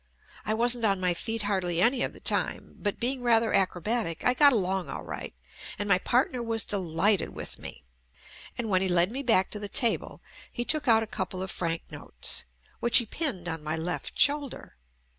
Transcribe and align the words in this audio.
I 0.47 0.55
wasn't 0.55 0.83
on 0.83 0.99
my 0.99 1.13
feet 1.13 1.43
hardly 1.43 1.79
any 1.79 1.99
df 1.99 2.13
the 2.13 2.19
time, 2.19 2.75
but 2.79 2.99
being 2.99 3.21
rather 3.21 3.53
acrobatic 3.53 4.25
I 4.25 4.33
got 4.33 4.51
along 4.51 4.89
all 4.89 5.03
right 5.03 5.31
and 5.77 5.87
my 5.87 5.99
partner 5.99 6.41
was 6.41 6.65
delighted 6.65 7.35
with 7.35 7.59
me, 7.59 7.83
and 8.57 8.67
when 8.67 8.81
he 8.81 8.89
led 8.89 9.11
me 9.11 9.21
back 9.21 9.51
to 9.51 9.59
the 9.59 9.69
table 9.69 10.19
he 10.51 10.65
took 10.65 10.87
out 10.87 11.03
a 11.03 11.05
couple 11.05 11.43
of 11.43 11.51
franc 11.51 11.83
notes, 11.91 12.45
which 12.79 12.97
he 12.97 13.05
pinned 13.05 13.47
on 13.47 13.61
my 13.61 13.75
left 13.75 14.17
shoulder. 14.17 14.75